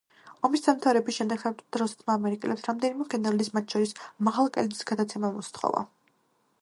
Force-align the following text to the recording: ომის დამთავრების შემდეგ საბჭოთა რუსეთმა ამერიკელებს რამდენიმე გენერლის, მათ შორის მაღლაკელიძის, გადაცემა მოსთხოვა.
ომის 0.47 0.61
დამთავრების 0.67 1.17
შემდეგ 1.17 1.43
საბჭოთა 1.43 1.81
რუსეთმა 1.81 2.15
ამერიკელებს 2.21 2.65
რამდენიმე 2.69 3.07
გენერლის, 3.15 3.53
მათ 3.59 3.77
შორის 3.77 3.95
მაღლაკელიძის, 4.29 4.89
გადაცემა 4.95 5.33
მოსთხოვა. 5.37 5.85